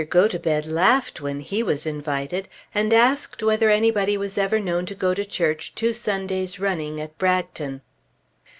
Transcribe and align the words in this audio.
Gotobed 0.09 0.65
laughed 0.65 1.21
when 1.21 1.41
he 1.41 1.61
was 1.61 1.85
invited 1.85 2.47
and 2.73 2.91
asked 2.91 3.43
whether 3.43 3.69
anybody 3.69 4.17
was 4.17 4.35
ever 4.35 4.59
known 4.59 4.87
to 4.87 4.95
go 4.95 5.13
to 5.13 5.23
church 5.23 5.75
two 5.75 5.93
Sundays 5.93 6.59
running 6.59 6.99
at 6.99 7.15
Bragton. 7.19 7.81